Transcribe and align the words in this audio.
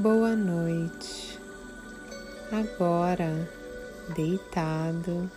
Boa 0.00 0.34
noite. 0.34 1.38
Agora, 2.50 3.46
deitado, 4.16 5.30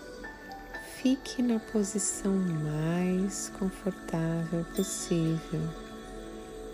fique 0.96 1.42
na 1.44 1.60
posição 1.60 2.32
mais 2.32 3.52
confortável 3.60 4.66
possível, 4.74 5.60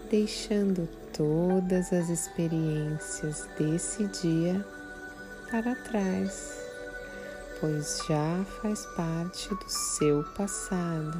deixando 0.08 0.88
todas 1.18 1.92
as 1.92 2.10
experiências 2.10 3.50
desse 3.58 4.06
dia 4.22 4.64
para 5.50 5.74
trás, 5.74 6.62
pois 7.60 8.04
já 8.08 8.46
faz 8.62 8.86
parte 8.96 9.50
do 9.50 9.68
seu 9.68 10.24
passado. 10.38 11.18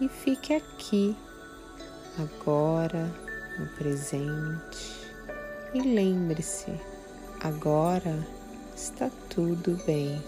E 0.00 0.08
fique 0.08 0.54
aqui, 0.54 1.14
agora, 2.18 3.06
no 3.58 3.66
presente 3.76 5.07
e 5.74 5.80
lembre-se, 5.80 6.72
agora 7.42 8.26
está 8.74 9.10
tudo 9.28 9.78
bem. 9.84 10.22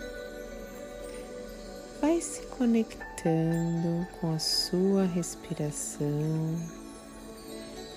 Vai 2.00 2.20
se 2.20 2.42
conectando 2.46 4.06
com 4.20 4.34
a 4.34 4.38
sua 4.38 5.04
respiração, 5.04 6.56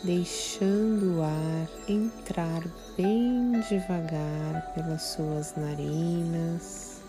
deixando 0.03 1.17
o 1.17 1.21
ar 1.21 1.67
entrar 1.87 2.61
bem 2.97 3.59
devagar 3.69 4.73
pelas 4.73 5.01
suas 5.01 5.55
narinas, 5.55 7.01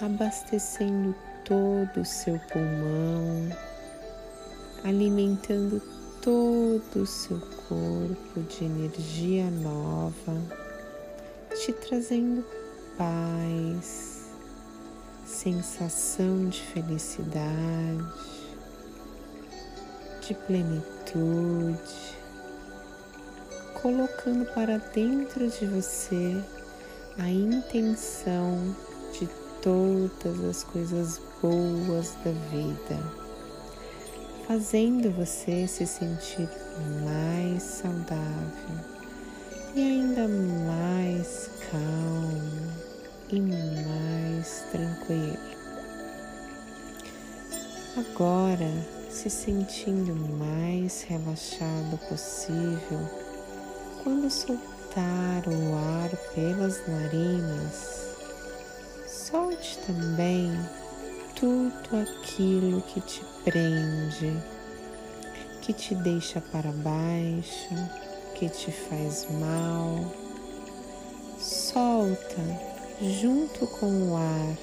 abastecendo 0.00 1.14
todo 1.44 2.00
o 2.00 2.04
seu 2.04 2.38
pulmão, 2.50 3.48
alimentando 4.84 5.99
todo 6.22 7.02
o 7.02 7.06
seu 7.06 7.40
corpo 7.66 8.40
de 8.48 8.64
energia 8.64 9.50
nova, 9.50 10.36
te 11.54 11.72
trazendo 11.72 12.44
paz, 12.98 14.30
sensação 15.24 16.46
de 16.50 16.60
felicidade, 16.60 18.04
de 20.20 20.34
plenitude, 20.34 22.18
colocando 23.80 24.44
para 24.52 24.76
dentro 24.76 25.48
de 25.48 25.66
você 25.66 26.36
a 27.18 27.30
intenção 27.30 28.76
de 29.18 29.26
todas 29.62 30.44
as 30.44 30.64
coisas 30.64 31.18
boas 31.40 32.14
da 32.22 32.30
vida 32.50 33.29
fazendo 34.50 35.12
você 35.12 35.64
se 35.68 35.86
sentir 35.86 36.48
mais 37.04 37.62
saudável 37.62 38.84
e 39.76 39.80
ainda 39.80 40.26
mais 40.66 41.48
calmo 41.70 42.72
e 43.30 43.40
mais 43.40 44.64
tranquilo. 44.72 45.38
Agora, 47.96 48.68
se 49.08 49.30
sentindo 49.30 50.16
mais 50.16 51.02
relaxado 51.02 51.96
possível, 52.08 53.08
quando 54.02 54.28
soltar 54.28 55.46
o 55.46 55.76
ar 55.76 56.10
pelas 56.34 56.84
narinas, 56.88 58.16
solte 59.06 59.78
também 59.86 60.50
tudo 61.90 62.02
aquilo 62.02 62.80
que 62.82 63.00
te 63.00 63.20
prende, 63.44 64.40
que 65.60 65.72
te 65.72 65.94
deixa 65.94 66.40
para 66.40 66.70
baixo, 66.70 67.74
que 68.34 68.48
te 68.48 68.70
faz 68.70 69.26
mal. 69.30 70.12
Solta 71.38 72.42
junto 73.00 73.66
com 73.66 74.10
o 74.10 74.16
ar 74.16 74.56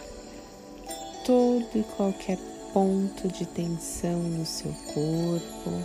todo 1.25 1.67
e 1.75 1.83
qualquer 1.97 2.37
ponto 2.73 3.27
de 3.27 3.45
tensão 3.45 4.19
no 4.19 4.45
seu 4.45 4.71
corpo, 4.93 5.83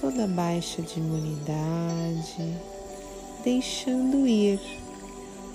toda 0.00 0.26
baixa 0.26 0.82
de 0.82 0.98
imunidade, 0.98 2.56
deixando 3.42 4.26
ir, 4.26 4.60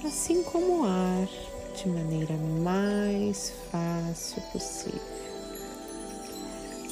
assim 0.03 0.41
como 0.44 0.81
o 0.81 0.85
ar 0.85 1.53
de 1.73 1.89
maneira 1.89 2.35
mais 2.61 3.51
fácil 3.72 4.41
possível. 4.51 5.01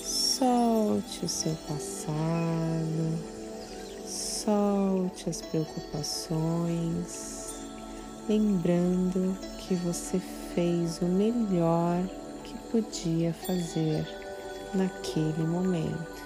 Solte 0.04 1.26
o 1.26 1.30
seu 1.30 1.56
passado, 1.68 3.20
solte 4.08 5.30
as 5.30 5.42
preocupações, 5.42 7.54
lembrando 8.28 9.38
que 9.60 9.76
você 9.76 10.20
fez 10.56 11.00
o 11.02 11.06
melhor 11.06 12.02
que 12.44 12.58
podia 12.72 13.34
fazer 13.34 14.08
naquele 14.74 15.44
momento. 15.44 16.24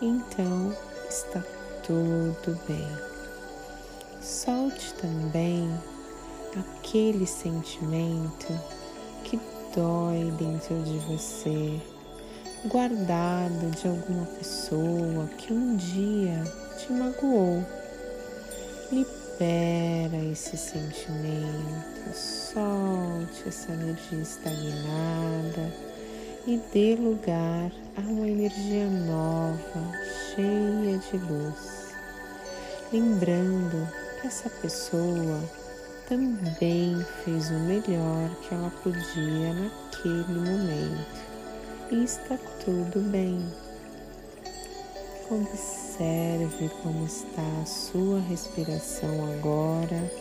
Então 0.00 0.74
está 1.08 1.42
tudo 1.82 2.58
bem. 2.66 2.88
Solte 4.22 4.94
também 4.94 5.68
aquele 6.58 7.26
sentimento 7.26 8.52
que 9.24 9.40
dói 9.74 10.30
dentro 10.38 10.80
de 10.82 10.98
você, 11.06 11.80
guardado 12.66 13.70
de 13.70 13.88
alguma 13.88 14.26
pessoa 14.26 15.26
que 15.38 15.52
um 15.52 15.76
dia 15.76 16.42
te 16.78 16.92
magoou. 16.92 17.64
Libera 18.92 20.16
esse 20.30 20.56
sentimento, 20.56 22.14
solte 22.14 23.48
essa 23.48 23.72
energia 23.72 24.20
estagnada 24.20 25.74
e 26.46 26.60
dê 26.72 26.94
lugar 26.94 27.72
a 27.96 28.00
uma 28.00 28.28
energia 28.28 28.86
nova, 28.86 29.92
cheia 30.34 30.98
de 30.98 31.16
luz. 31.16 31.94
Lembrando 32.92 33.88
que 34.20 34.26
essa 34.26 34.48
pessoa 34.50 35.42
também 36.08 37.04
fez 37.24 37.50
o 37.50 37.58
melhor 37.60 38.30
que 38.42 38.54
ela 38.54 38.70
podia 38.82 39.54
naquele 39.54 40.38
momento 40.38 41.24
e 41.90 42.04
está 42.04 42.36
tudo 42.64 43.00
bem. 43.10 43.40
Observe 45.30 46.68
como 46.82 47.06
está 47.06 47.42
a 47.62 47.66
sua 47.66 48.20
respiração 48.20 49.32
agora. 49.34 50.12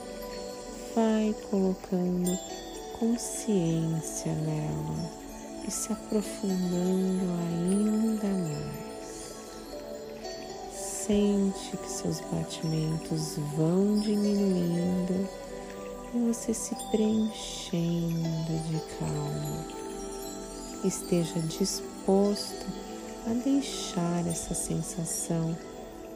Vai 0.96 1.36
colocando 1.50 2.38
consciência 3.00 4.34
nela 4.34 5.12
e 5.68 5.72
se 5.72 5.92
aprofundando 5.92 7.26
ainda 7.50 8.28
mais. 8.28 8.94
Sente 10.72 11.76
que 11.76 11.92
seus 11.92 12.22
batimentos 12.32 13.36
vão 13.58 14.00
diminuindo 14.00 14.73
e 16.14 16.20
você 16.20 16.54
se 16.54 16.76
preenchendo 16.92 18.60
de 18.70 18.80
calma. 19.00 19.66
Esteja 20.84 21.40
disposto 21.40 22.66
a 23.26 23.34
deixar 23.34 24.28
essa 24.28 24.54
sensação 24.54 25.58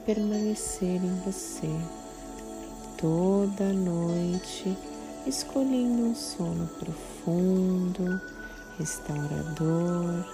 permanecer 0.06 1.03
em 1.03 1.22
você 1.25 1.69
toda 2.97 3.74
noite, 3.74 4.78
escolhendo 5.25 6.03
um 6.03 6.16
sono 6.16 6.68
profundo, 6.79 8.22
restaurador, 8.78 10.25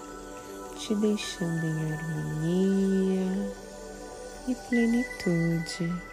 te 0.78 0.96
deixando 0.96 1.66
em 1.66 1.94
harmonia 1.94 3.54
e 4.48 4.56
plenitude. 4.56 6.13